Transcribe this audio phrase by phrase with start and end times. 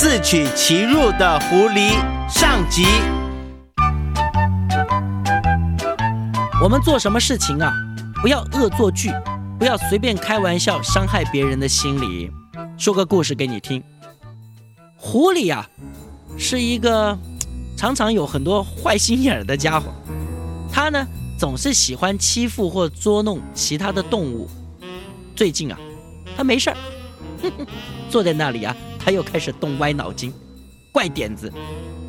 [0.00, 1.90] 自取其辱的狐狸
[2.26, 2.86] 上集。
[6.62, 7.70] 我们做什么事情啊，
[8.22, 9.12] 不要恶作剧，
[9.58, 12.30] 不要随便开玩笑，伤害别人的心理。
[12.78, 13.84] 说个故事给你听。
[14.96, 15.68] 狐狸呀，
[16.38, 17.14] 是一个
[17.76, 19.92] 常常有很多坏心眼的家伙，
[20.72, 21.06] 他呢
[21.38, 24.48] 总是喜欢欺负或捉弄其他的动物。
[25.36, 25.78] 最近啊，
[26.38, 26.76] 他没事儿，
[28.08, 30.32] 坐在那里啊，他又开始动歪脑筋，
[30.92, 31.50] 怪点子。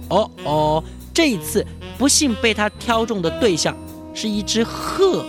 [0.09, 0.83] 哦哦，
[1.13, 1.65] 这一次
[1.97, 3.73] 不幸被他挑中的对象
[4.13, 5.25] 是一只鹤。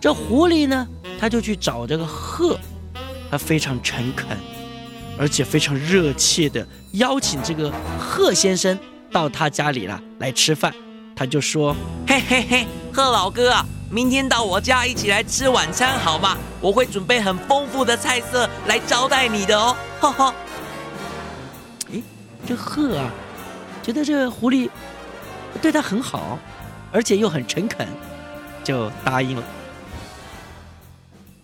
[0.00, 0.86] 这狐狸呢，
[1.18, 2.58] 他就去找这个鹤，
[3.30, 4.36] 他非常诚恳，
[5.16, 8.78] 而且非常热切的邀请这个鹤先生
[9.12, 10.74] 到他家里了来吃饭。
[11.16, 11.74] 他就说
[12.08, 13.54] ：“嘿嘿嘿，贺老哥，
[13.94, 16.36] 明天到我家一起来吃晚餐好吗？
[16.60, 20.34] 我会准备很丰富的菜色来招待你的哦。”哈哈。
[21.92, 22.02] 哎，
[22.44, 23.08] 这鹤啊，
[23.84, 24.68] 觉得这狐狸
[25.62, 26.36] 对他很好，
[26.90, 27.86] 而且又很诚恳，
[28.64, 29.44] 就答应了。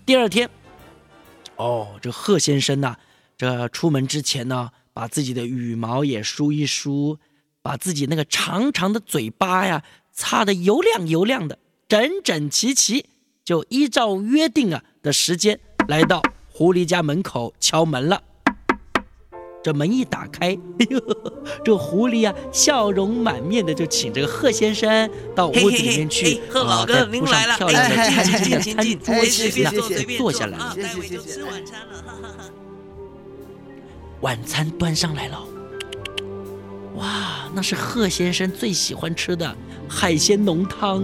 [0.05, 0.51] 第二天，
[1.55, 2.97] 哦，这贺先生呐，
[3.39, 7.21] 这出门之前呢，把自己的羽毛也梳一梳，
[7.63, 11.57] 把自己那个长长的嘴巴呀，擦得油亮油亮的，
[11.91, 13.07] 整整齐齐，
[13.45, 18.23] 就依照约定啊的时间，来到狐狸家门口敲门了。
[19.61, 21.01] 这门一打开，哎呦，
[21.65, 30.57] 这狐狸啊，笑容满面的就请这个贺先生到屋子里面去，贺老哥您来了，漂亮的哎金金的餐桌席上随便坐下来。
[30.57, 32.05] 啊谢谢待会就谢谢吃晚餐了。
[34.21, 35.45] 晚餐端上来了，
[36.95, 39.57] 哇，那是贺先生最喜欢吃的
[39.89, 41.03] 海鲜浓汤。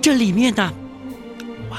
[0.00, 0.72] 这里面呢，
[1.70, 1.78] 哇，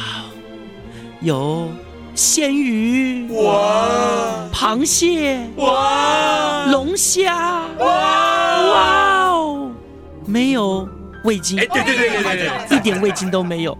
[1.21, 1.69] 有
[2.15, 7.85] 鲜鱼、哇螃蟹、哇龙虾，哇！
[7.85, 9.71] 哇哦，
[10.25, 10.87] 没有
[11.23, 13.77] 味精，哎，对对对对对对，一点味精都没有，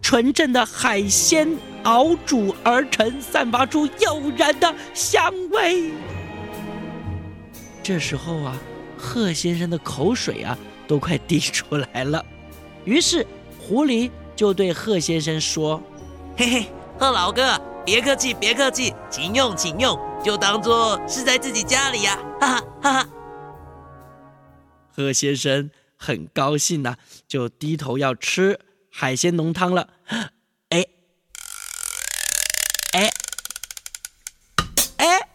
[0.00, 1.48] 纯正的海鲜
[1.82, 5.90] 熬煮而成，散发出诱人的香味。
[7.82, 8.56] 这时候啊，
[8.96, 10.56] 贺先生的口水啊
[10.86, 12.24] 都快滴出来了，
[12.84, 13.26] 于是
[13.58, 15.82] 狐狸就对贺先生说
[16.36, 16.66] 嘿嘿，
[16.98, 23.08] 贺老哥，别客气，别客气，请用，请用，就当做是在自己家里呀、哈哈哈哈。
[24.90, 26.96] ：“贺先生很高兴呐、
[27.28, 28.58] 就低头要吃
[28.90, 29.88] 海鲜浓汤了。
[30.70, 30.86] 哎，
[32.92, 33.12] 哎，
[34.96, 35.28] 哎，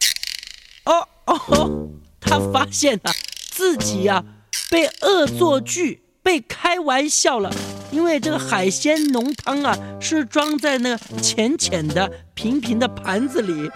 [0.86, 3.14] 哦哦，他发现啊，
[3.52, 4.24] 自己呀、
[4.70, 7.50] 被恶作剧、被开玩笑了。
[7.90, 13.72] 因为这个海鲜浓汤啊，是装在那个浅浅的、平平的盘子里。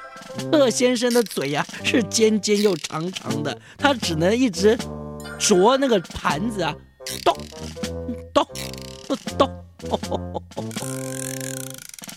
[0.52, 4.78] 贺先生的嘴呀、是尖尖又长长的，他只能一直
[5.40, 6.76] 啄那个盘子啊，
[7.24, 7.34] 咚
[8.34, 8.46] 咚
[9.38, 9.50] 咚。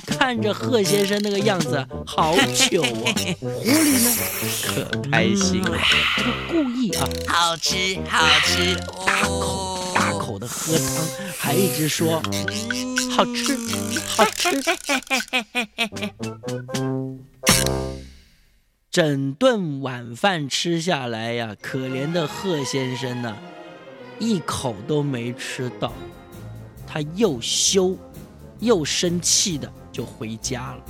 [0.19, 2.89] 看着贺先生那个样子，好糗啊！
[3.39, 4.11] 狐狸呢，
[4.67, 5.79] 可开心了，
[6.17, 8.75] 他就故意啊，好吃，好吃，
[9.07, 9.74] 大口大
[10.35, 10.87] 口的喝汤，
[11.39, 12.21] 还一直说
[13.17, 13.57] 好吃，
[14.09, 14.49] 好吃。
[18.91, 23.37] 整顿晚饭吃下来呀，可怜的贺先生呢，
[24.19, 25.93] 一口都没吃到，
[26.85, 27.97] 他又羞
[28.59, 30.85] 又生气的就回家了。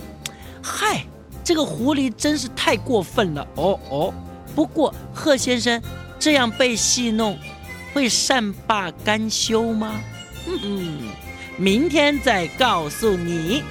[0.63, 1.05] 嗨，
[1.43, 4.15] 这个狐狸真是太过分了哦哦！
[4.55, 5.83] 不过贺先生
[6.19, 7.39] 这样被戏弄，
[7.95, 10.01] 会善罢甘休吗？
[10.47, 10.99] 嗯嗯，
[11.57, 13.63] 明天再告诉你。